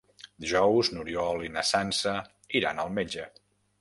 Dijous 0.45 0.87
n'Oriol 0.93 1.45
i 1.49 1.53
na 1.57 1.65
Sança 1.73 2.15
iran 2.61 2.83
al 2.85 2.91
metge. 3.01 3.29